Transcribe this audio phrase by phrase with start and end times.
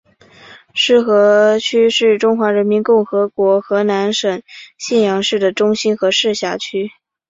[0.73, 4.41] 浉河区是中华人民共和国河南省
[4.75, 6.89] 信阳市的中心和市辖区。